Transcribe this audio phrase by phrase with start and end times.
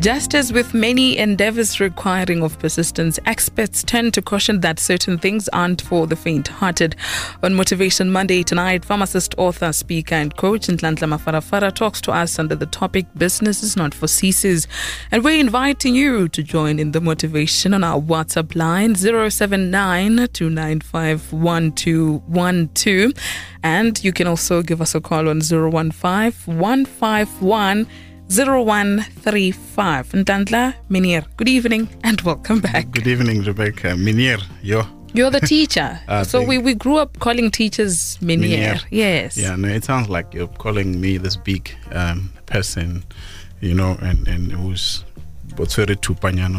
[0.00, 5.48] Just as with many endeavors requiring of persistence, experts tend to caution that certain things
[5.48, 6.94] aren't for the faint-hearted.
[7.42, 12.54] On Motivation Monday tonight, pharmacist, author, speaker, and coach Nhlanhla Mafarafara talks to us under
[12.54, 14.68] the topic "Business is not for ceases,"
[15.10, 20.28] and we're inviting you to join in the motivation on our WhatsApp line 079
[23.64, 27.86] and you can also give us a call on 015 151
[28.30, 30.12] 0135.
[30.12, 32.90] Nhlanhla Minir, good evening and welcome back.
[32.90, 33.96] Good evening, Rebecca.
[33.96, 34.82] Minir, yo.
[35.14, 35.98] You're the teacher.
[36.08, 38.50] Ah, so we, we grew up calling teachers Minir.
[38.50, 38.80] Minir.
[38.90, 39.38] Yes.
[39.38, 43.02] Yeah, no, it sounds like you're calling me this big um, person,
[43.60, 45.04] you know, and, and who's
[45.56, 46.58] what's very tupanyano.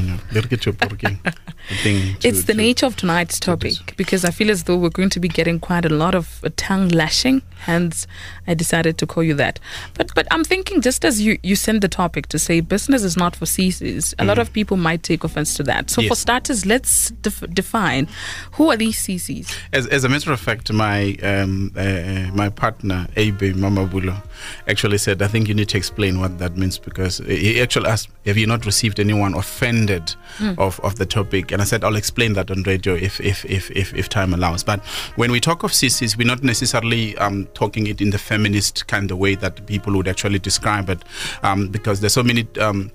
[1.71, 4.89] I think to- It's the nature of tonight's topic because I feel as though we're
[4.89, 7.41] going to be getting quite a lot of uh, tongue lashing.
[7.65, 8.07] Hence,
[8.47, 9.59] I decided to call you that.
[9.95, 13.17] But but I'm thinking just as you you send the topic to say business is
[13.17, 15.89] not for CCs, a lot of people might take offense to that.
[15.89, 16.13] So for Mm-hmm.
[16.19, 18.07] Starters, let's def- define
[18.53, 19.53] who are these CCs.
[19.73, 24.21] As, as a matter of fact, my um, uh, my partner Abe Mamabolo
[24.67, 28.09] actually said, I think you need to explain what that means because he actually asked,
[28.25, 30.15] Have you not received anyone offended
[30.57, 31.51] of, of the topic?
[31.51, 34.63] And I said, I'll explain that on radio if if, if, if, if time allows.
[34.63, 34.83] But
[35.15, 39.11] when we talk of sissies, we're not necessarily um, talking it in the feminist kind
[39.11, 41.03] of way that people would actually describe it
[41.43, 42.47] um, because there's so many.
[42.59, 42.91] Um,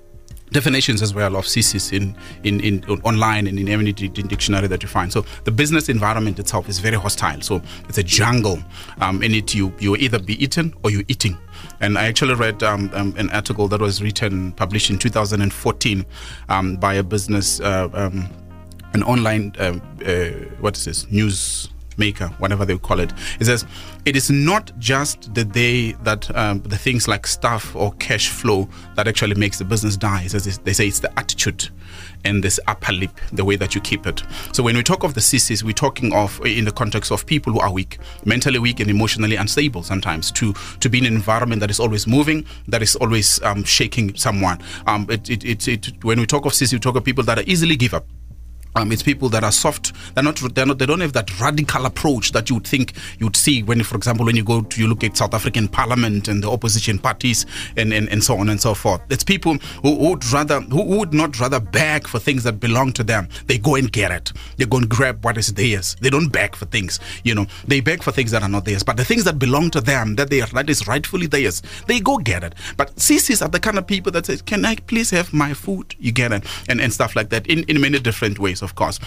[0.51, 4.67] definitions as well of CCs in, in, in online and in any di- di- dictionary
[4.67, 5.11] that you find.
[5.11, 7.41] So the business environment itself is very hostile.
[7.41, 8.59] So it's a jungle.
[9.01, 11.37] Um, in it, you you either be eaten or you're eating.
[11.81, 16.05] And I actually read um, um, an article that was written, published in 2014
[16.49, 18.29] um, by a business, uh, um,
[18.93, 23.13] an online, uh, uh, what is this, news maker, whatever they call it.
[23.39, 23.65] It says
[24.05, 28.67] it is not just the day that um, the things like staff or cash flow
[28.95, 30.23] that actually makes the business die.
[30.23, 31.69] It says they say it's the attitude
[32.23, 34.23] and this upper lip, the way that you keep it.
[34.51, 37.53] So when we talk of the sissies, we're talking of in the context of people
[37.53, 41.59] who are weak, mentally weak and emotionally unstable sometimes to to be in an environment
[41.61, 44.59] that is always moving, that is always um, shaking someone.
[44.87, 47.39] Um, it, it, it, it, when we talk of sissy, we talk of people that
[47.39, 48.05] are easily give up.
[48.75, 49.93] Um, it's people that are soft.
[50.15, 50.35] They're not.
[50.53, 50.79] They're not.
[50.79, 54.25] They don't have that radical approach that you would think you'd see when, for example,
[54.25, 57.45] when you go to you look at South African Parliament and the opposition parties
[57.77, 59.01] and, and, and so on and so forth.
[59.09, 63.03] It's people who, would rather who would not rather beg for things that belong to
[63.03, 63.29] them.
[63.47, 64.33] They go and get it.
[64.57, 65.95] They go and grab what is theirs.
[66.01, 66.99] They don't beg for things.
[67.23, 68.83] You know, they beg for things that are not theirs.
[68.83, 72.01] But the things that belong to them, that they are that is rightfully theirs, they
[72.01, 72.55] go get it.
[72.75, 75.95] But CCs are the kind of people that say, "Can I please have my food?"
[75.97, 78.99] You get it, and and stuff like that in in many different ways, of course.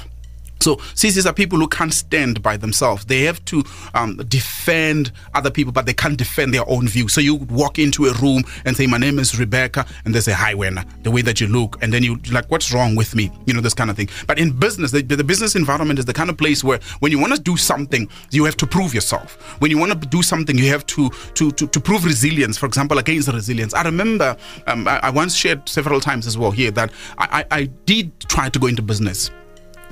[0.60, 3.04] So CCs are people who can't stand by themselves.
[3.04, 3.62] They have to
[3.94, 7.08] um, defend other people, but they can't defend their own view.
[7.08, 10.32] So you walk into a room and say, "My name is Rebecca," and they say,
[10.32, 13.14] "Hi, Wena," the way that you look, and then you you're like, "What's wrong with
[13.14, 14.08] me?" You know this kind of thing.
[14.26, 17.18] But in business, the, the business environment is the kind of place where when you
[17.18, 19.60] want to do something, you have to prove yourself.
[19.60, 22.58] When you want to do something, you have to to to, to prove resilience.
[22.58, 23.74] For example, against resilience.
[23.74, 24.36] I remember
[24.66, 28.18] um, I, I once shared several times as well here that I, I, I did
[28.28, 29.30] try to go into business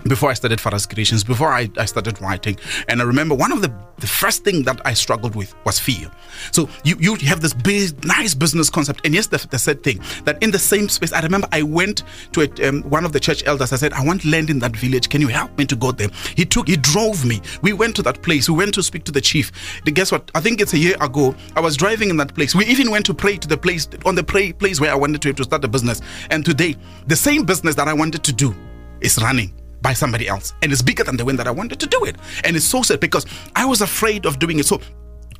[0.09, 2.57] before I started Faras Creations, before I, I started writing.
[2.89, 6.11] And I remember one of the, the first thing that I struggled with was fear.
[6.53, 9.01] So you, you have this big, nice business concept.
[9.05, 12.03] And yes, the, the said thing that in the same space, I remember I went
[12.33, 13.73] to a, um, one of the church elders.
[13.73, 15.09] I said, I want land in that village.
[15.09, 16.09] Can you help me to go there?
[16.37, 17.41] He took, he drove me.
[17.63, 18.49] We went to that place.
[18.49, 19.53] We went to speak to the chief.
[19.85, 20.31] The- Guess what?
[20.35, 21.35] I think it's a year ago.
[21.57, 22.55] I was driving in that place.
[22.55, 25.23] We even went to pray to the place, on the pray, place where I wanted
[25.23, 26.03] to, to start the business.
[26.31, 28.55] And today, the same business that I wanted to do
[29.01, 29.53] is running
[29.87, 32.17] by somebody else and it's bigger than the one that I wanted to do it.
[32.43, 33.25] And it's so sad because
[33.55, 34.67] I was afraid of doing it.
[34.67, 34.81] So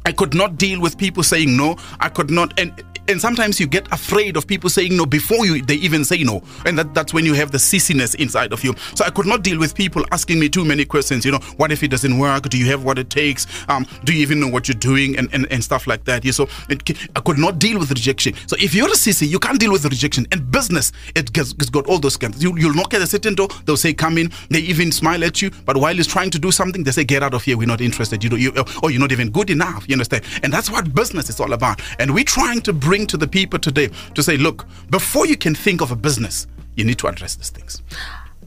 [0.05, 1.77] I could not deal with people saying no.
[1.99, 2.71] I could not and
[3.09, 6.43] and sometimes you get afraid of people saying no before you they even say no.
[6.65, 8.75] And that, that's when you have the sissiness inside of you.
[8.95, 11.73] So I could not deal with people asking me too many questions, you know, what
[11.73, 12.49] if it doesn't work?
[12.49, 13.47] Do you have what it takes?
[13.69, 15.17] Um, do you even know what you're doing?
[15.17, 16.25] And, and, and stuff like that.
[16.25, 16.83] Yeah, so it,
[17.17, 18.35] I could not deal with rejection.
[18.47, 20.27] So if you're a sissy, you can't deal with rejection.
[20.33, 22.43] And business, it gets, it's got all those kinds.
[22.43, 24.31] You, you'll knock at a certain door, they'll say, come in.
[24.51, 25.51] They even smile at you.
[25.65, 27.57] But while he's trying to do something, they say, get out of here.
[27.57, 28.23] We're not interested.
[28.25, 28.53] You know, you,
[28.83, 29.85] or you're not even good enough.
[29.89, 30.25] You understand?
[30.43, 31.81] And that's what business is all about.
[31.99, 35.55] And we're trying to bring to the people today to say, look, before you can
[35.55, 36.47] think of a business,
[36.77, 37.83] you need to address these things.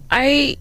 [0.09, 0.57] I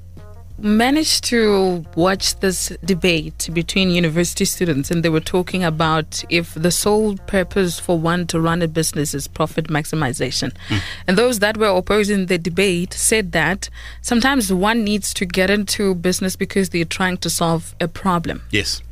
[0.58, 6.70] managed to watch this debate between university students, and they were talking about if the
[6.70, 10.52] sole purpose for one to run a business is profit maximization.
[10.68, 10.78] Hmm.
[11.06, 13.70] And those that were opposing the debate said that
[14.02, 18.42] sometimes one needs to get into business because they're trying to solve a problem.
[18.50, 18.82] Yes.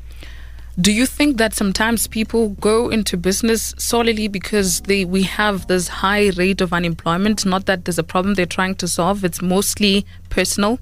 [0.78, 5.88] Do you think that sometimes people go into business solely because they we have this
[5.88, 7.46] high rate of unemployment?
[7.46, 9.24] Not that there's a problem they're trying to solve.
[9.24, 10.78] It's mostly personal.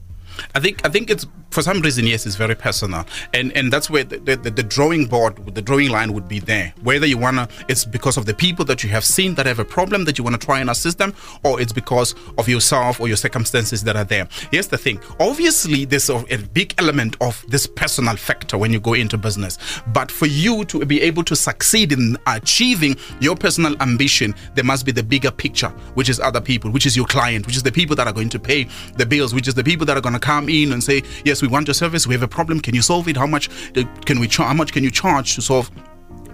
[0.55, 3.89] I think I think it's for some reason, yes, it's very personal, and and that's
[3.89, 6.75] where the, the, the drawing board, the drawing line would be there.
[6.83, 9.65] Whether you wanna, it's because of the people that you have seen that have a
[9.65, 11.15] problem that you wanna try and assist them,
[11.45, 14.29] or it's because of yourself or your circumstances that are there.
[14.51, 18.81] Here's the thing: obviously, there's a, a big element of this personal factor when you
[18.81, 19.59] go into business.
[19.89, 24.85] But for you to be able to succeed in achieving your personal ambition, there must
[24.85, 27.73] be the bigger picture, which is other people, which is your client, which is the
[27.73, 28.67] people that are going to pay
[28.97, 31.49] the bills, which is the people that are to come in and say, yes, we
[31.49, 32.07] want your service.
[32.07, 32.61] We have a problem.
[32.61, 33.17] Can you solve it?
[33.17, 34.49] How much uh, can we charge?
[34.49, 35.71] How much can you charge to solve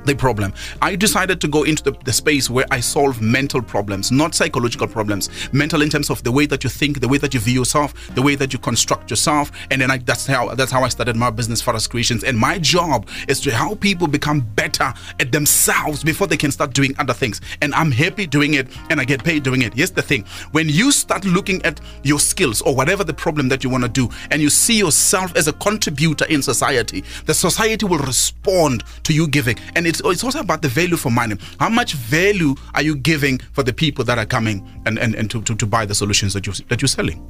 [0.05, 0.52] the problem.
[0.81, 4.87] I decided to go into the, the, space where I solve mental problems, not psychological
[4.87, 5.29] problems.
[5.52, 7.94] Mental in terms of the way that you think, the way that you view yourself,
[8.14, 11.17] the way that you construct yourself, and then I, that's how that's how I started
[11.17, 12.25] my business, Forest Creations.
[12.25, 16.73] And my job is to help people become better at themselves before they can start
[16.73, 17.41] doing other things.
[17.62, 19.75] And I'm happy doing it, and I get paid doing it.
[19.75, 23.64] Here's the thing: when you start looking at your skills or whatever the problem that
[23.64, 27.87] you want to do, and you see yourself as a contributor in society, the society
[27.87, 31.37] will respond to you giving, and it's, it's also about the value for money.
[31.59, 35.29] How much value are you giving for the people that are coming and, and, and
[35.33, 37.21] to, to, to buy the solutions that, you, that you're selling?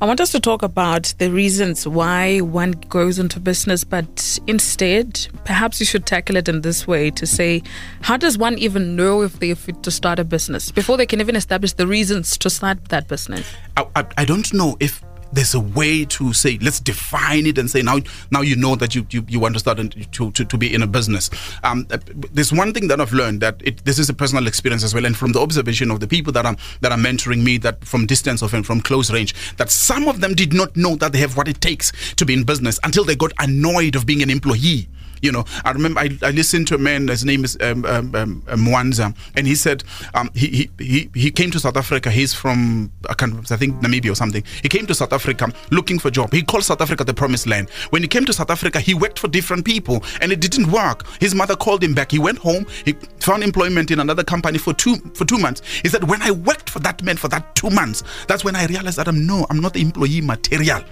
[0.00, 5.28] I want us to talk about the reasons why one goes into business, but instead,
[5.44, 7.62] perhaps you should tackle it in this way to say,
[8.00, 11.20] how does one even know if they're fit to start a business before they can
[11.20, 13.48] even establish the reasons to start that business?
[13.76, 15.02] I, I, I don't know if
[15.32, 17.98] there's a way to say let's define it and say now
[18.30, 21.30] now you know that you you, you understand to, to, to be in a business.
[21.62, 21.98] Um, uh,
[22.32, 25.04] there's one thing that I've learned that it, this is a personal experience as well.
[25.04, 28.06] And from the observation of the people that are that are mentoring me that from
[28.06, 31.36] distance or from close range that some of them did not know that they have
[31.36, 34.88] what it takes to be in business until they got annoyed of being an employee
[35.22, 37.08] you know, I remember I, I listened to a man.
[37.08, 39.84] His name is um, um, um, um Mwanza, and he said
[40.14, 42.10] um, he, he he came to South Africa.
[42.10, 44.42] He's from I, can't, I think Namibia or something.
[44.62, 46.32] He came to South Africa looking for a job.
[46.32, 47.70] He called South Africa the promised land.
[47.90, 51.06] When he came to South Africa, he worked for different people, and it didn't work.
[51.20, 52.10] His mother called him back.
[52.10, 52.66] He went home.
[52.84, 55.62] He found employment in another company for two for two months.
[55.82, 58.66] He said, when I worked for that man for that two months, that's when I
[58.66, 60.82] realized that I'm no, I'm not employee material.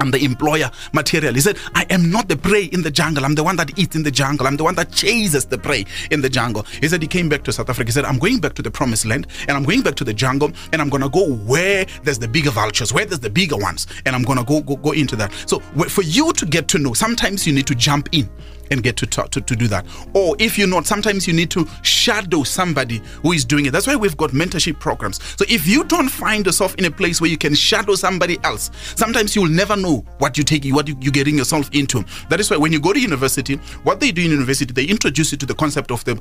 [0.00, 1.34] I'm the employer material.
[1.34, 3.24] He said, I am not the prey in the jungle.
[3.24, 4.46] I'm the one that eats in the jungle.
[4.46, 6.62] I'm the one that chases the prey in the jungle.
[6.80, 7.88] He said he came back to South Africa.
[7.88, 10.14] He said, I'm going back to the promised land and I'm going back to the
[10.14, 13.56] jungle and I'm going to go where there's the bigger vultures, where there's the bigger
[13.56, 13.86] ones.
[14.06, 15.32] And I'm going to go, go, go into that.
[15.46, 18.28] So for you to get to know, sometimes you need to jump in
[18.70, 19.86] and get to, talk, to to do that.
[20.14, 23.72] Or if you're not, sometimes you need to shadow somebody who is doing it.
[23.72, 25.22] That's why we've got mentorship programs.
[25.36, 28.70] So if you don't find yourself in a place where you can shadow somebody else,
[28.96, 32.04] sometimes you'll never know what you take, what you, you're getting yourself into.
[32.28, 35.32] That is why when you go to university, what they do in university, they introduce
[35.32, 36.20] you to the concept of the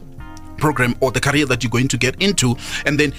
[0.57, 2.55] program or the career that you're going to get into
[2.85, 3.13] and then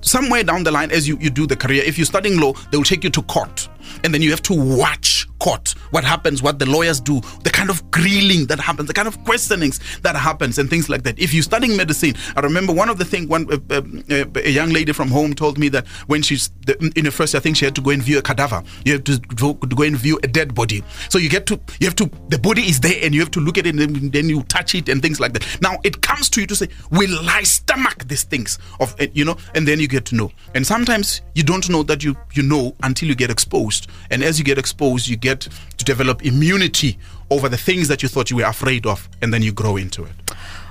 [0.00, 2.76] somewhere down the line as you, you do the career if you're studying law they
[2.76, 3.68] will take you to court
[4.02, 7.68] and then you have to watch court what happens what the lawyers do the kind
[7.70, 11.18] of grilling that happens the kind of questionings that happens and things like that.
[11.18, 14.70] If you're studying medicine i remember one of the things one uh, uh, a young
[14.70, 16.50] lady from home told me that when she's
[16.96, 18.62] in the first i think she had to go and view a cadaver.
[18.84, 20.82] You have to go and view a dead body.
[21.08, 23.40] So you get to you have to the body is there and you have to
[23.40, 25.44] look at it and then you touch it and things like that.
[25.60, 29.36] Now it comes to you to say will i stomach these things of you know?
[29.54, 30.30] And then you get to know.
[30.54, 33.73] And sometimes you don't know that you you know until you get exposed
[34.10, 35.40] and as you get exposed you get
[35.76, 36.98] to develop immunity
[37.30, 40.04] over the things that you thought you were afraid of and then you grow into
[40.04, 40.24] it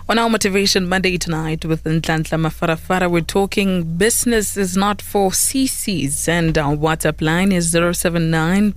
[0.10, 6.28] on our Motivation Monday tonight with Nhlanhla Mafarafara, we're talking business is not for CCs.
[6.28, 8.74] And our WhatsApp line is 079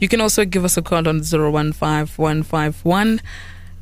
[0.00, 3.20] You can also give us a call on 015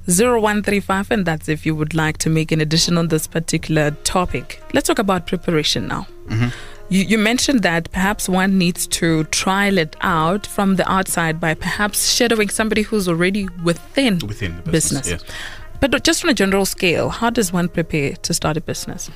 [0.08, 4.62] 0135, and that's if you would like to make an addition on this particular topic.
[4.74, 6.06] Let's talk about preparation now.
[6.26, 6.75] Mm-hmm.
[6.88, 11.54] You, you, mentioned that perhaps one needs to trial it out from the outside by
[11.54, 15.02] perhaps shadowing somebody who's already within, within the business.
[15.02, 15.22] business.
[15.26, 15.36] Yes.
[15.80, 19.10] But just on a general scale, how does one prepare to start a business?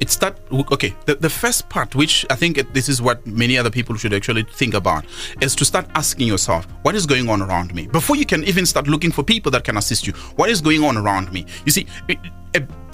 [0.00, 0.36] it's that
[0.72, 4.12] okay the, the first part which i think this is what many other people should
[4.12, 5.04] actually think about
[5.40, 8.66] is to start asking yourself what is going on around me before you can even
[8.66, 11.70] start looking for people that can assist you what is going on around me you
[11.70, 12.14] see uh,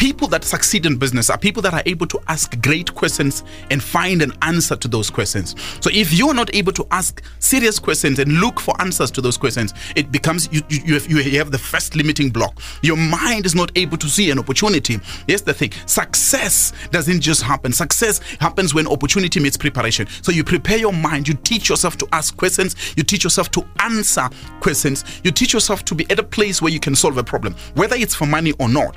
[0.01, 3.83] people that succeed in business are people that are able to ask great questions and
[3.83, 5.55] find an answer to those questions.
[5.81, 9.37] So if you're not able to ask serious questions and look for answers to those
[9.37, 12.59] questions, it becomes you you, have, you have the first limiting block.
[12.81, 14.99] Your mind is not able to see an opportunity.
[15.27, 17.71] Here's the thing: success doesn't just happen.
[17.71, 20.07] Success happens when opportunity meets preparation.
[20.23, 21.29] So you prepare your mind.
[21.29, 22.95] You teach yourself to ask questions.
[22.97, 25.05] You teach yourself to answer questions.
[25.25, 27.97] You teach yourself to be at a place where you can solve a problem, whether
[27.97, 28.97] it's for money or not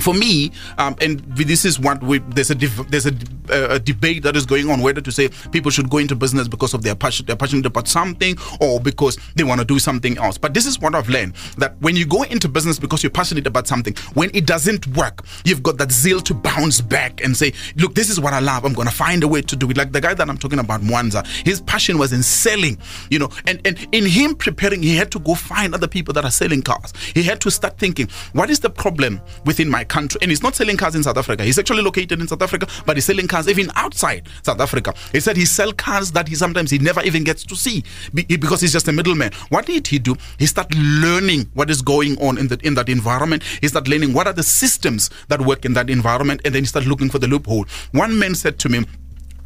[0.00, 3.12] for me, um, and this is what we, there's a there's a,
[3.50, 6.48] uh, a, debate that is going on whether to say people should go into business
[6.48, 10.18] because of their passion, they're passionate about something, or because they want to do something
[10.18, 10.38] else.
[10.38, 13.46] But this is what I've learned that when you go into business because you're passionate
[13.46, 17.52] about something, when it doesn't work, you've got that zeal to bounce back and say,
[17.76, 18.64] "Look, this is what I love.
[18.64, 20.58] I'm going to find a way to do it." Like the guy that I'm talking
[20.58, 22.78] about, Mwanza, his passion was in selling,
[23.10, 26.24] you know, and and in him preparing, he had to go find other people that
[26.24, 26.92] are selling cars.
[27.14, 30.18] He had to start thinking, what is the problem within my country.
[30.22, 31.44] And he's not selling cars in South Africa.
[31.44, 34.94] He's actually located in South Africa, but he's selling cars even outside South Africa.
[35.12, 38.60] He said he sell cars that he sometimes he never even gets to see because
[38.60, 39.32] he's just a middleman.
[39.48, 40.16] What did he do?
[40.38, 43.42] He started learning what is going on in that in that environment.
[43.60, 46.66] He started learning what are the systems that work in that environment, and then he
[46.66, 47.66] started looking for the loophole.
[47.92, 48.84] One man said to me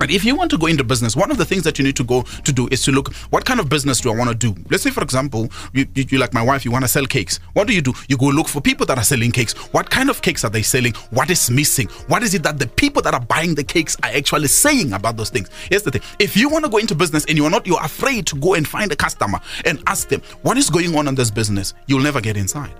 [0.00, 1.96] but if you want to go into business, one of the things that you need
[1.96, 4.34] to go to do is to look what kind of business do I want to
[4.34, 4.58] do.
[4.70, 7.38] Let's say, for example, you, you, you like my wife, you want to sell cakes.
[7.52, 7.92] What do you do?
[8.08, 9.52] You go look for people that are selling cakes.
[9.74, 10.94] What kind of cakes are they selling?
[11.10, 11.88] What is missing?
[12.08, 15.18] What is it that the people that are buying the cakes are actually saying about
[15.18, 15.50] those things?
[15.68, 18.26] Here's the thing: if you want to go into business and you're not, you're afraid
[18.28, 21.30] to go and find a customer and ask them what is going on in this
[21.30, 22.72] business, you'll never get inside.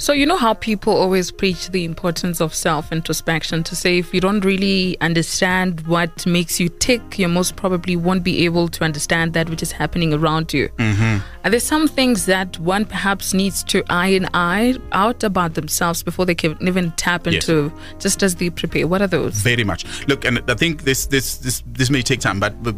[0.00, 4.14] So, you know how people always preach the importance of self introspection to say if
[4.14, 8.84] you don't really understand what makes you tick, you most probably won't be able to
[8.84, 10.68] understand that which is happening around you.
[10.76, 11.18] Mm-hmm.
[11.44, 16.34] Are there some things that one perhaps needs to iron out about themselves before they
[16.36, 18.02] can even tap into yes.
[18.02, 18.86] just as they prepare?
[18.86, 19.34] What are those?
[19.38, 19.84] Very much.
[20.06, 22.76] Look, and I think this this this this may take time, but, but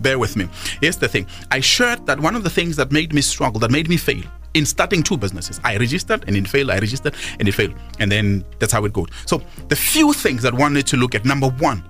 [0.00, 0.48] bear with me.
[0.80, 3.70] Here's the thing I shared that one of the things that made me struggle, that
[3.70, 4.24] made me fail,
[4.54, 5.60] in starting two businesses.
[5.64, 7.74] I registered and it failed, I registered and it failed.
[7.98, 9.08] And then that's how it goes.
[9.26, 11.82] So the few things that one needs to look at number one,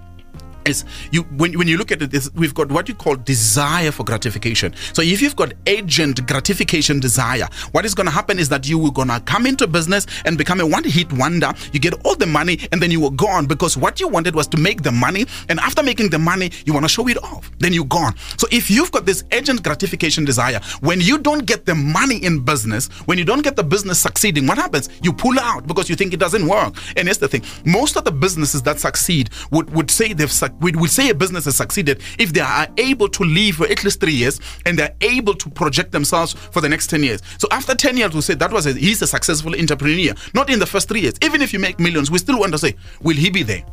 [0.66, 4.04] is you when, when you look at it we've got what you call desire for
[4.04, 4.75] gratification.
[4.92, 8.85] So if you've got agent gratification desire what is going to happen is that you
[8.87, 11.52] are going to come into business and become a one hit wonder.
[11.73, 14.47] You get all the money and then you were gone because what you wanted was
[14.49, 17.50] to make the money and after making the money you want to show it off.
[17.59, 18.14] Then you're gone.
[18.37, 22.45] So if you've got this agent gratification desire when you don't get the money in
[22.45, 24.88] business when you don't get the business succeeding what happens?
[25.02, 26.75] You pull out because you think it doesn't work.
[26.97, 27.42] And here's the thing.
[27.64, 31.14] Most of the businesses that succeed would, would say they've succeeded we would say a
[31.14, 34.78] business has succeeded if they are able to live for at least three years and
[34.78, 37.23] they're able to project themselves for the next 10 years.
[37.38, 40.14] So after 10 years, we say that was a, he's a successful entrepreneur.
[40.35, 41.14] Not in the first three years.
[41.23, 43.64] Even if you make millions, we still want to say, will he be there?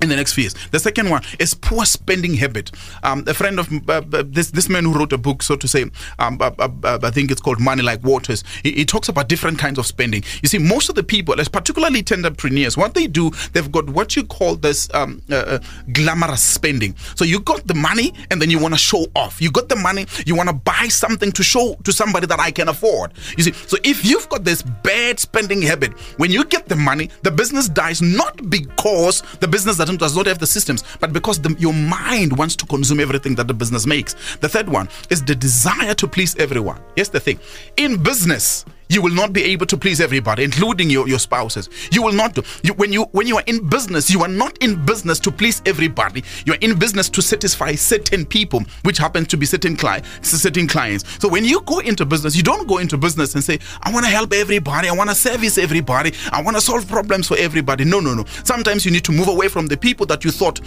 [0.00, 0.54] In the next few years.
[0.70, 2.70] The second one is poor spending habit.
[3.02, 5.68] Um, a friend of uh, uh, this this man who wrote a book, so to
[5.68, 5.84] say,
[6.18, 8.44] um, uh, uh, uh, I think it's called Money Like Waters.
[8.62, 10.24] He, he, talks about different kinds of spending.
[10.42, 14.24] You see, most of the people, particularly entrepreneurs, what they do, they've got what you
[14.24, 15.58] call this um, uh,
[15.92, 16.96] glamorous spending.
[17.16, 19.42] So you got the money, and then you want to show off.
[19.42, 22.50] You got the money, you want to buy something to show to somebody that I
[22.50, 23.12] can afford.
[23.36, 27.10] You see, so if you've got this bad spending habit, when you get the money,
[27.22, 31.40] the business dies not because the business that does not have the systems, but because
[31.40, 34.14] the, your mind wants to consume everything that the business makes.
[34.36, 36.80] The third one is the desire to please everyone.
[36.96, 37.38] Here's the thing
[37.76, 41.68] in business, you will not be able to please everybody including your, your spouses.
[41.92, 44.56] You will not do you, when you when you are in business you are not
[44.62, 46.24] in business to please everybody.
[46.46, 50.66] You are in business to satisfy certain people which happens to be certain clients certain
[50.66, 51.04] clients.
[51.20, 54.04] So when you go into business you don't go into business and say i want
[54.04, 57.84] to help everybody i want to service everybody i want to solve problems for everybody.
[57.84, 58.24] No no no.
[58.44, 60.60] Sometimes you need to move away from the people that you thought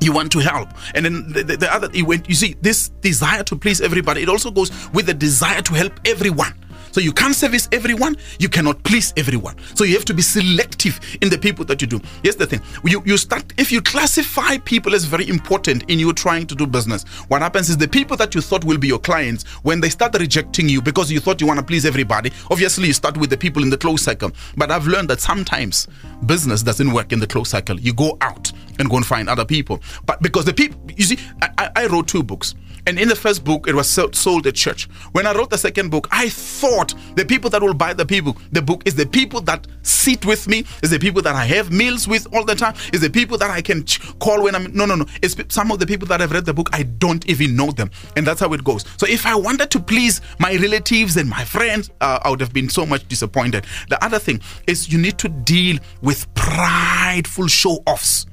[0.00, 0.68] you want to help.
[0.94, 4.50] And then the, the, the other you see this desire to please everybody it also
[4.50, 6.54] goes with the desire to help everyone
[6.98, 9.54] so you can't service everyone, you cannot please everyone.
[9.76, 12.00] So you have to be selective in the people that you do.
[12.24, 12.60] Here's the thing.
[12.84, 16.66] You, you start if you classify people as very important in you trying to do
[16.66, 19.90] business, what happens is the people that you thought will be your clients, when they
[19.90, 23.30] start rejecting you because you thought you want to please everybody, obviously you start with
[23.30, 24.32] the people in the close circle.
[24.56, 25.86] But I've learned that sometimes
[26.26, 27.78] business doesn't work in the close circle.
[27.78, 28.50] You go out
[28.80, 29.80] and go and find other people.
[30.04, 31.18] But because the people you see,
[31.58, 32.56] I, I wrote two books.
[32.88, 34.88] And in the first book, it was sold at church.
[35.12, 38.34] When I wrote the second book, I thought the people that will buy the people,
[38.50, 41.70] the book is the people that sit with me, is the people that I have
[41.70, 43.84] meals with all the time, is the people that I can
[44.20, 45.04] call when I'm no no no.
[45.20, 47.90] It's some of the people that have read the book, I don't even know them.
[48.16, 48.86] And that's how it goes.
[48.96, 52.54] So if I wanted to please my relatives and my friends, uh, I would have
[52.54, 53.66] been so much disappointed.
[53.90, 58.24] The other thing is you need to deal with prideful show offs.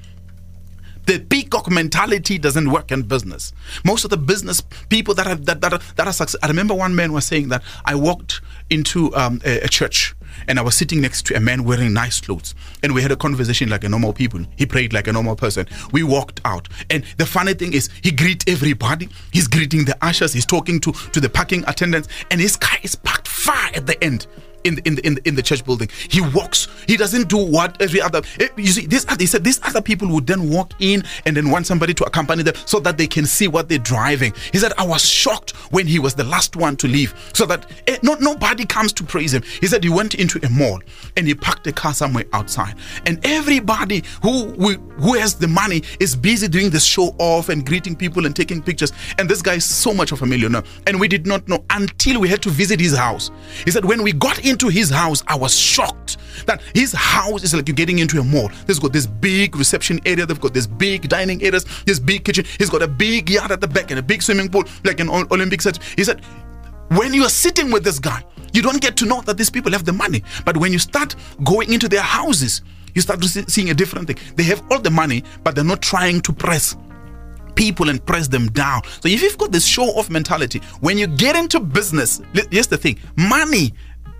[1.05, 3.53] The peacock mentality doesn't work in business.
[3.83, 6.39] Most of the business people that are that that are, that are success.
[6.43, 10.15] I remember one man was saying that I walked into um, a, a church
[10.47, 13.15] and I was sitting next to a man wearing nice clothes, and we had a
[13.15, 14.41] conversation like a normal people.
[14.57, 15.67] He prayed like a normal person.
[15.91, 19.09] We walked out, and the funny thing is, he greet everybody.
[19.31, 20.33] He's greeting the ushers.
[20.33, 24.01] He's talking to to the parking attendants, and his car is parked far at the
[24.03, 24.27] end
[24.65, 25.89] in the, in the, in the, in the church building.
[26.09, 26.67] He walks.
[26.87, 28.21] He doesn't do what every other.
[28.39, 31.49] Eh, you see, this they said these other people would then walk in and then
[31.49, 34.33] want somebody to accompany them so that they can see what they're driving.
[34.51, 37.69] He said, I was shocked when he was the last one to leave, so that
[37.87, 39.43] eh, not nobody comes to praise him.
[39.61, 40.81] He said he went into a mall
[41.15, 44.49] and he parked the car somewhere outside, and everybody who
[44.97, 48.61] who has the money is busy doing the show off and greeting people and taking
[48.61, 48.91] pictures.
[49.17, 52.19] And this guy is so much of a millionaire, and we did not know until
[52.19, 53.31] we had to visit his house.
[53.63, 57.43] He said when we got in into his house, I was shocked that his house
[57.43, 58.49] is like you're getting into a mall.
[58.65, 62.45] There's got this big reception area, they've got this big dining areas, this big kitchen.
[62.57, 65.09] He's got a big yard at the back and a big swimming pool, like an
[65.09, 65.83] Olympic set.
[65.97, 66.21] He said,
[66.89, 69.73] when you are sitting with this guy, you don't get to know that these people
[69.73, 70.23] have the money.
[70.45, 72.61] But when you start going into their houses,
[72.93, 74.17] you start seeing a different thing.
[74.35, 76.77] They have all the money, but they're not trying to press
[77.55, 78.83] people and press them down.
[79.01, 82.21] So if you've got this show off mentality, when you get into business,
[82.51, 83.73] here's the thing money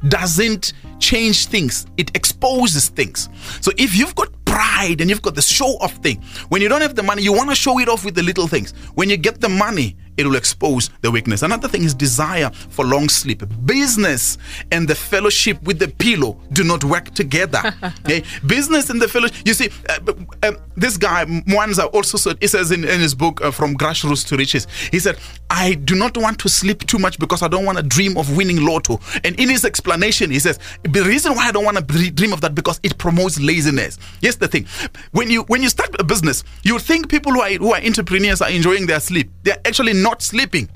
[0.10, 3.30] doesn't change things, it exposes things.
[3.62, 6.82] So if you've got pride and you've got the show off thing, when you don't
[6.82, 8.74] have the money, you want to show it off with the little things.
[8.96, 11.42] When you get the money, it will expose the weakness.
[11.44, 13.44] Another thing is desire for long sleep.
[13.66, 14.38] Business
[14.72, 17.62] and the fellowship with the pillow do not work together.
[18.06, 18.24] okay?
[18.46, 19.36] Business and the fellowship.
[19.46, 22.38] You see, uh, uh, this guy Mwanza also said.
[22.42, 25.18] He says in, in his book uh, "From Grassroots to Riches," he said,
[25.50, 28.36] "I do not want to sleep too much because I don't want to dream of
[28.36, 32.12] winning lotto." And in his explanation, he says, "The reason why I don't want to
[32.12, 34.66] dream of that because it promotes laziness." Yes, the thing
[35.12, 38.42] when you when you start a business, you think people who are who are entrepreneurs
[38.42, 39.32] are enjoying their sleep.
[39.44, 40.70] They're actually not sleeping.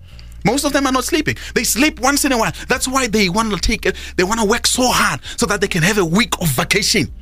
[0.43, 1.35] Most of them are not sleeping.
[1.53, 2.53] They sleep once in a while.
[2.67, 3.95] That's why they want to take it.
[4.17, 7.13] They want to work so hard so that they can have a week of vacation.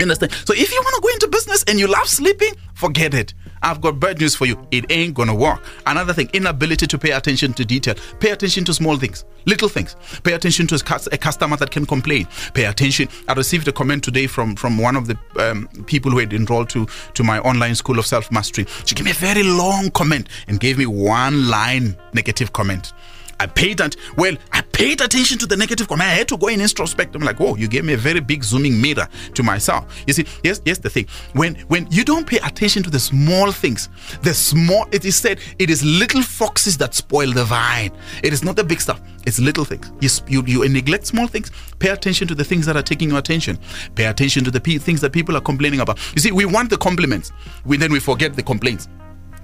[0.00, 0.32] Understand?
[0.44, 3.34] So if you want to go into business and you love sleeping, forget it.
[3.64, 4.64] I've got bad news for you.
[4.70, 5.64] It ain't gonna work.
[5.86, 7.94] Another thing, inability to pay attention to detail.
[8.20, 9.96] Pay attention to small things, little things.
[10.22, 10.74] Pay attention to
[11.10, 12.28] a customer that can complain.
[12.52, 13.08] Pay attention.
[13.26, 16.68] I received a comment today from from one of the um, people who had enrolled
[16.70, 18.66] to to my online school of self mastery.
[18.84, 22.92] She gave me a very long comment and gave me one line negative comment.
[23.40, 26.08] I paid and well, I paid attention to the negative comment.
[26.08, 27.14] I had to go in introspect.
[27.14, 30.04] I'm like, oh, you gave me a very big zooming mirror to myself.
[30.06, 31.06] You see, yes, yes, the thing.
[31.32, 33.88] When when you don't pay attention to the small things,
[34.22, 37.92] the small it is said it is little foxes that spoil the vine.
[38.22, 39.00] It is not the big stuff.
[39.26, 39.90] It's little things.
[40.00, 41.50] You, you, you neglect small things.
[41.78, 43.58] Pay attention to the things that are taking your attention.
[43.94, 45.98] Pay attention to the things that people are complaining about.
[46.14, 47.32] You see, we want the compliments.
[47.64, 48.88] We then we forget the complaints.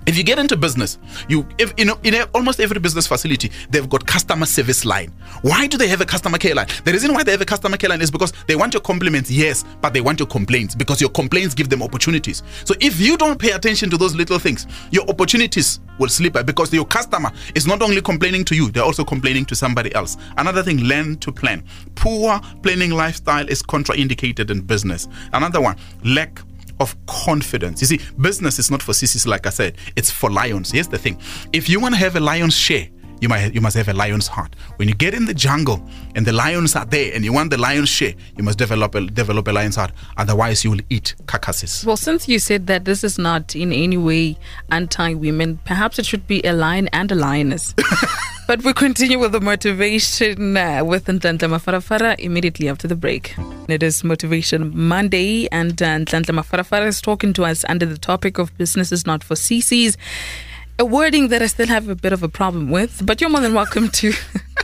[0.06, 3.50] If you get into business, you if you know in a, almost every business facility
[3.70, 5.12] they've got customer service line.
[5.42, 6.68] Why do they have a customer care line?
[6.84, 9.30] The reason why they have a customer care line is because they want your compliments,
[9.30, 12.42] yes, but they want your complaints because your complaints give them opportunities.
[12.64, 16.72] So if you don't pay attention to those little things, your opportunities will slip because
[16.72, 20.16] your customer is not only complaining to you, they're also complaining to somebody else.
[20.38, 21.62] Another thing, learn to plan.
[21.94, 25.08] Poor planning lifestyle is contraindicated in business.
[25.32, 26.40] Another one, lack
[26.80, 27.80] of confidence.
[27.80, 30.70] You see, business is not for sissies, like I said, it's for lions.
[30.72, 31.18] Here's the thing
[31.52, 32.88] if you want to have a lion's share,
[33.20, 34.56] you might you must have a lion's heart.
[34.76, 37.58] When you get in the jungle and the lions are there and you want the
[37.58, 39.92] lion's share, you must develop a develop a lion's heart.
[40.16, 41.84] Otherwise, you will eat carcasses.
[41.84, 44.38] Well, since you said that this is not in any way
[44.70, 47.74] anti-women, perhaps it should be a lion and a lioness.
[48.50, 53.36] but we continue with the motivation uh, with Nhlanhla Mafarafara immediately after the break.
[53.68, 58.58] It is Motivation Monday, and uh, Mafarafara is talking to us under the topic of
[58.58, 59.96] business is not for CCs
[60.80, 63.42] a wording that I still have a bit of a problem with, but you're more
[63.42, 64.14] than welcome to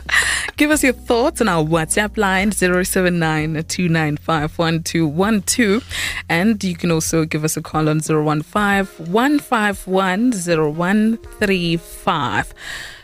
[0.57, 3.63] give us your thoughts on our WhatsApp line 079
[6.29, 11.19] And you can also give us a call on 015 151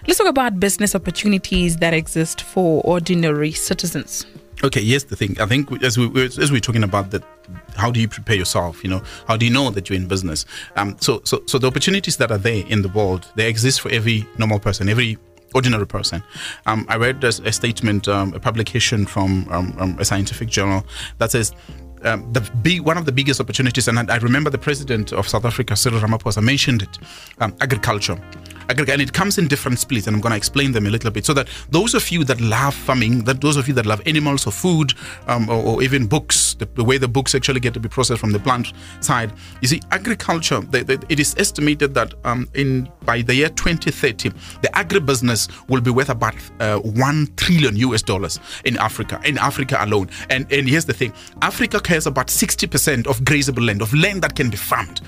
[0.06, 4.26] Let's talk about business opportunities that exist for ordinary citizens.
[4.64, 5.40] Okay, yes, the thing.
[5.40, 7.24] I think as we as we're talking about that,
[7.76, 8.84] how do you prepare yourself?
[8.84, 10.46] You know, how do you know that you're in business?
[10.76, 13.92] Um, so so so the opportunities that are there in the world, they exist for
[13.92, 15.18] every normal person, every
[15.54, 16.24] ordinary person.
[16.66, 20.86] Um, I read a, a statement, um, a publication from um, um, a scientific journal
[21.18, 21.54] that says
[22.04, 25.28] um, the big, one of the biggest opportunities, and I, I, remember the president of
[25.28, 27.00] South Africa, Cyril Ramaphosa, mentioned it:
[27.40, 28.20] um, agriculture.
[28.70, 31.26] And it comes in different splits, and I'm going to explain them a little bit
[31.26, 34.48] so that those of you that love farming, that those of you that love animals
[34.48, 34.94] or food,
[35.28, 38.20] um, or, or, even books, the, the, way the books actually get to be processed
[38.20, 40.62] from the plant side, you see, agriculture.
[40.62, 44.30] The, the, it is estimated that um, in by the year 2030,
[44.62, 49.78] the agribusiness will be worth about uh, one trillion US dollars in Africa, in Africa
[49.82, 50.10] alone.
[50.30, 54.36] And and here's the thing: Africa has about 60% of grazable land, of land that
[54.36, 55.02] can be farmed.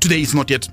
[0.00, 0.68] Today, it's not yet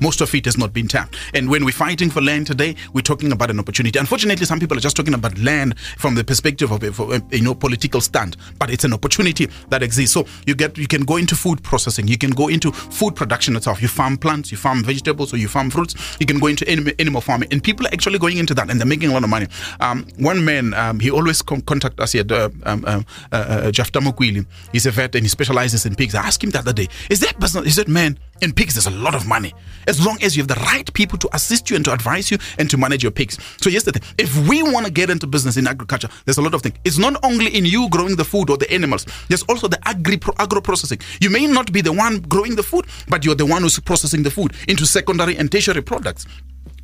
[0.00, 1.16] most of it has not been tapped.
[1.34, 3.98] And when we're fighting for land today, we're talking about an opportunity.
[3.98, 7.54] Unfortunately, some people are just talking about land from the perspective of a, you know
[7.54, 10.14] political stand, but it's an opportunity that exists.
[10.14, 13.56] So you get you can go into food processing, you can go into food production
[13.56, 13.80] itself.
[13.80, 15.94] You farm plants, you farm vegetables, or you farm fruits.
[16.20, 18.80] You can go into animal, animal farming, and people are actually going into that, and
[18.80, 19.46] they're making a lot of money.
[19.80, 23.02] Um, one man, um, he always con- contact us here, uh, um, uh,
[23.32, 24.46] uh, uh, Jafta Mokwili.
[24.72, 26.14] He's a vet and he specializes in pigs.
[26.14, 27.66] I asked him the other day, is that business?
[27.66, 28.74] Is that man in pigs?
[28.74, 29.52] There's a lot of money
[29.86, 32.38] as long as you have the right people to assist you and to advise you
[32.58, 33.38] and to manage your pigs.
[33.60, 36.62] So thing: if we want to get into business in agriculture, there's a lot of
[36.62, 36.76] things.
[36.84, 39.06] It's not only in you growing the food or the animals.
[39.28, 41.00] There's also the agri agro processing.
[41.20, 44.22] You may not be the one growing the food, but you're the one who's processing
[44.22, 46.26] the food into secondary and tertiary products.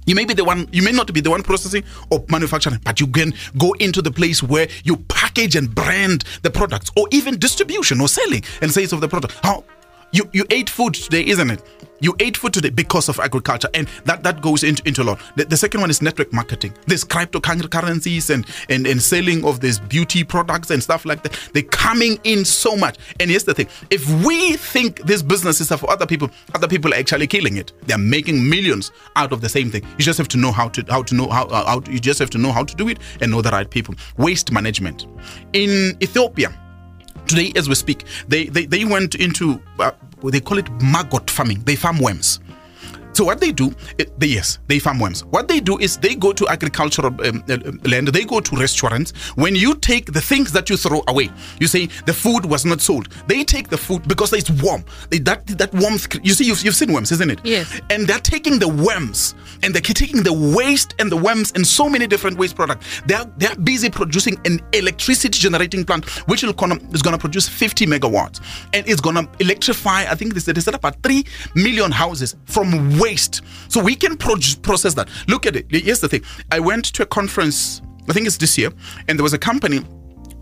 [0.07, 3.01] You may be the one, you may not be the one processing or manufacturing, but
[3.01, 7.39] you can go into the place where you package and brand the products or even
[7.39, 9.35] distribution or selling and sales of the product.
[9.43, 9.63] How
[10.13, 11.63] you, you ate food today, isn't it?
[12.01, 15.21] You ate food today because of agriculture, and that, that goes into, into a lot.
[15.37, 16.75] The, the second one is network marketing.
[16.87, 21.39] There's cryptocurrencies and, and, and selling of these beauty products and stuff like that.
[21.53, 22.97] They're coming in so much.
[23.21, 26.95] And here's the thing if we think these businesses are for other people, other people
[26.95, 27.73] are actually killing it.
[27.83, 29.83] They're making millions out of the same thing.
[29.99, 32.19] You just have to know how to how to know how, uh, how you just
[32.19, 33.95] have to know how to do it and know the right people.
[34.17, 35.07] Waste management.
[35.53, 36.51] In Ethiopia,
[37.27, 39.93] today as we speak, they they, they went into uh,
[40.25, 41.61] they call it maggot farming.
[41.65, 42.41] They farm worms.
[43.21, 43.75] So what they do,
[44.17, 45.27] they, yes, they farm worms.
[45.27, 49.13] What they do is they go to agricultural um, uh, land, they go to restaurants.
[49.37, 51.29] When you take the things that you throw away,
[51.61, 53.11] you say the food was not sold.
[53.27, 54.87] They take the food because it's warm.
[55.11, 57.45] They, that that warmth, you see, you've, you've seen worms, isn't it?
[57.45, 57.83] Yes.
[57.91, 61.91] And they're taking the worms and they're taking the waste and the worms and so
[61.91, 63.03] many different waste products.
[63.05, 67.85] They're they're busy producing an electricity generating plant which is gonna is gonna produce 50
[67.85, 68.41] megawatts
[68.73, 70.07] and it's gonna electrify.
[70.11, 73.10] I think they said, they said about three million houses from waste.
[73.69, 75.09] So we can pro- process that.
[75.29, 75.67] Look at it.
[75.71, 76.23] Here's the thing.
[76.51, 77.83] I went to a conference.
[78.09, 78.71] I think it's this year,
[79.09, 79.85] and there was a company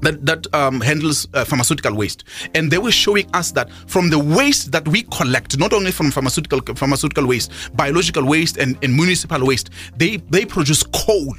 [0.00, 4.18] that that um, handles uh, pharmaceutical waste, and they were showing us that from the
[4.18, 9.44] waste that we collect, not only from pharmaceutical pharmaceutical waste, biological waste, and, and municipal
[9.44, 11.34] waste, they they produce coal.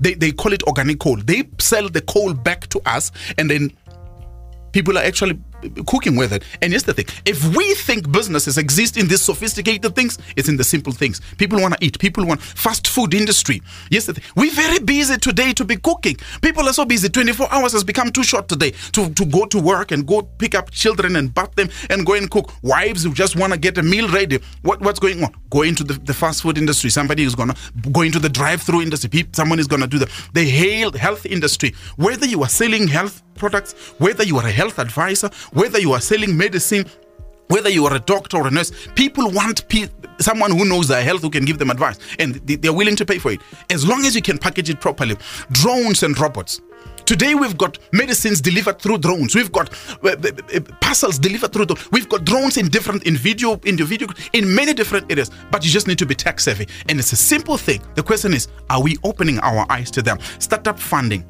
[0.00, 1.16] They, they call it organic coal.
[1.16, 3.70] They sell the coal back to us, and then
[4.72, 5.38] people are actually
[5.86, 6.44] cooking with it.
[6.62, 10.56] And here's the thing if we think businesses exist in these sophisticated things, it's in
[10.56, 11.20] the simple things.
[11.38, 13.62] People want to eat, people want fast food industry.
[13.90, 16.16] Yes, we're very busy today to be cooking.
[16.42, 17.08] People are so busy.
[17.08, 20.54] 24 hours has become too short today to, to go to work and go pick
[20.54, 22.52] up children and bath them and go and cook.
[22.62, 24.38] Wives who just want to get a meal ready.
[24.62, 25.34] What, what's going on?
[25.50, 26.90] Go into the, the fast food industry.
[26.90, 29.26] Somebody is going to go into the drive through industry.
[29.32, 30.48] Someone is going to do the, the
[30.98, 31.74] health industry.
[31.96, 36.00] Whether you are selling health products, whether you are a health advisor, whether you are
[36.00, 36.84] selling medicine,
[37.48, 39.88] whether you are a doctor or a nurse, people want pe-
[40.20, 43.18] someone who knows their health who can give them advice and they're willing to pay
[43.18, 43.40] for it.
[43.70, 45.16] As long as you can package it properly.
[45.50, 46.60] Drones and robots.
[47.06, 49.34] Today we've got medicines delivered through drones.
[49.34, 49.72] We've got
[50.04, 51.90] uh, uh, uh parcels delivered through drones.
[51.90, 55.30] We've got drones in different in video in the video in many different areas.
[55.50, 57.82] But you just need to be tech savvy, and it's a simple thing.
[57.96, 60.18] The question is, are we opening our eyes to them?
[60.38, 61.24] Startup funding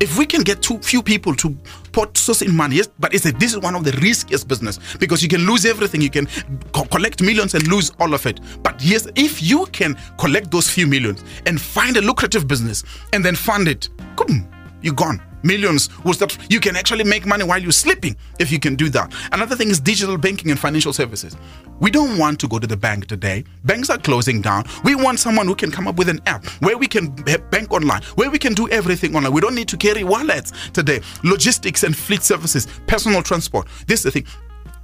[0.00, 1.50] if we can get too few people to
[1.92, 4.78] put source in money, yes, but it's a, this is one of the riskiest business
[4.98, 6.00] because you can lose everything.
[6.00, 6.26] You can
[6.72, 8.40] co- collect millions and lose all of it.
[8.62, 12.82] But yes, if you can collect those few millions and find a lucrative business
[13.12, 14.48] and then fund it, boom,
[14.82, 18.58] you're gone millions will start you can actually make money while you're sleeping if you
[18.58, 19.12] can do that.
[19.32, 21.36] Another thing is digital banking and financial services.
[21.80, 23.44] We don't want to go to the bank today.
[23.64, 24.64] Banks are closing down.
[24.84, 27.08] We want someone who can come up with an app where we can
[27.50, 29.32] bank online where we can do everything online.
[29.32, 31.00] We don't need to carry wallets today.
[31.24, 33.66] Logistics and fleet services personal transport.
[33.86, 34.26] This is the thing.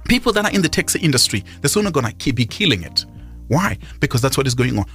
[0.07, 3.05] People that are in the taxi industry they're soon gonna be killing it.
[3.47, 3.77] Why?
[3.99, 4.85] Because that's what is going on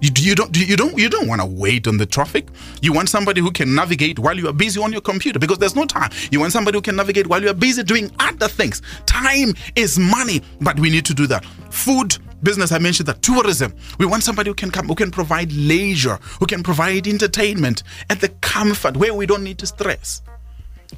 [0.00, 2.48] You, you don't you don't you don't want to wait on the traffic.
[2.80, 5.76] You want somebody who can navigate while you are busy on your computer because there's
[5.76, 6.10] no time.
[6.30, 8.80] You want somebody who can navigate while you are busy doing other things.
[9.06, 11.44] Time is money, but we need to do that.
[11.70, 13.74] Food business, I mentioned that tourism.
[13.98, 18.18] We want somebody who can come, who can provide leisure, who can provide entertainment and
[18.20, 20.22] the comfort where we don't need to stress.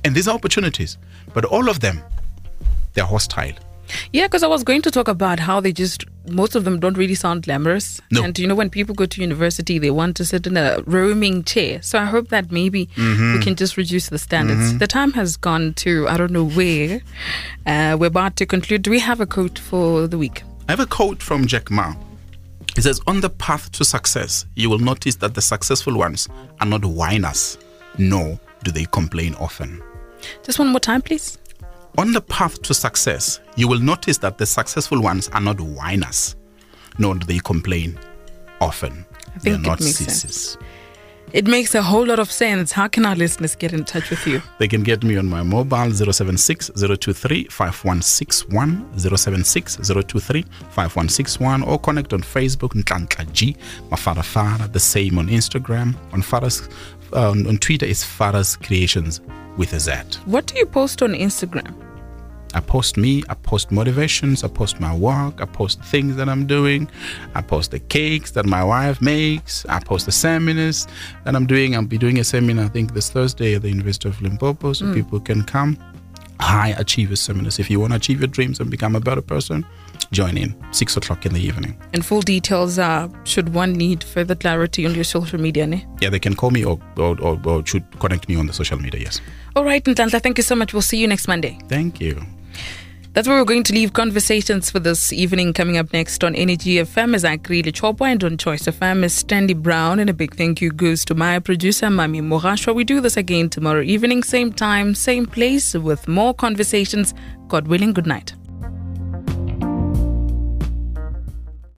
[0.05, 0.99] And these are opportunities,
[1.35, 2.03] but all of them,
[2.95, 3.53] they're hostile.
[4.13, 6.97] Yeah, because I was going to talk about how they just most of them don't
[6.97, 8.01] really sound glamorous.
[8.11, 8.23] No.
[8.25, 11.43] And you know, when people go to university, they want to sit in a roaming
[11.45, 11.83] chair.
[11.83, 13.35] So I hope that maybe Mm-hmm.
[13.39, 14.79] we can just reduce the standards.
[14.79, 17.01] The time has gone to I don't know where.
[17.67, 18.83] Uh, we're about to conclude.
[18.83, 20.43] Do we have a quote for the week?
[20.69, 21.95] I have a quote from Jack Ma.
[22.75, 26.29] He says, On the path to success, you will notice that the successful ones
[26.61, 27.59] are not whiners,
[27.99, 29.83] nor do they complain often.
[30.45, 31.37] Just one more time, please.
[31.99, 36.37] On the path to success, you will notice that the successful ones are not whiners,
[36.99, 37.99] nor do they complain
[38.61, 39.05] often.
[39.35, 40.21] I think They're it not makes sissies.
[40.23, 40.59] sense.
[41.33, 42.73] It makes a whole lot of sense.
[42.73, 44.43] How can our listeners get in touch with you?
[44.59, 52.13] They can get me on my mobile 076 023 5161 076 023 5161 or connect
[52.13, 53.57] on Facebook Nhlanhla G
[53.91, 56.69] Mafara Fara the same on Instagram on Fara's
[57.15, 59.21] uh, on, on Twitter is Fara's Creations
[59.57, 59.93] with a Z.
[60.27, 61.75] What do you post on Instagram?
[62.55, 66.47] I post me, I post motivations, I post my work, I post things that I'm
[66.47, 66.91] doing,
[67.35, 70.87] I post the cakes that my wife makes, I post the seminars
[71.25, 71.75] that I'm doing.
[71.75, 74.87] I'll be doing a seminar, I think, this Thursday at the University of Limpopo, so
[74.87, 74.95] hmm.
[74.95, 75.79] people can come.
[76.41, 77.61] High Achievers Seminars.
[77.61, 79.65] If you want to achieve your dreams and become a better person,
[80.11, 80.55] join in.
[80.73, 81.81] Six o'clock in the evening.
[81.93, 85.87] And full details are should one need further clarity on your social media, ne?
[86.01, 88.79] Yeah, they can call me or, or, or, or should connect me on the social
[88.79, 89.21] media, yes.
[89.55, 90.73] All right, Nhlanhla, thank you so much.
[90.73, 91.59] We'll see you next Monday.
[91.69, 92.21] Thank you.
[93.15, 95.53] That's where we're going to leave conversations for this evening.
[95.53, 99.53] Coming up next on Energy FM is Akri Chopwa and on Choice FM is Stanley
[99.53, 99.99] Brown.
[99.99, 102.75] And a big thank you goes to my producer, Mami Morashwa.
[102.75, 107.13] We do this again tomorrow evening, same time, same place, with more conversations.
[107.49, 108.33] God willing, good night.